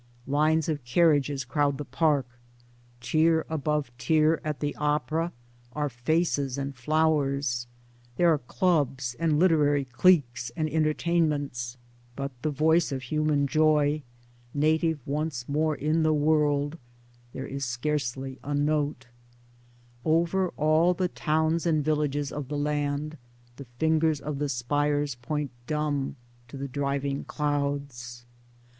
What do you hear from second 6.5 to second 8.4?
and flowers; there are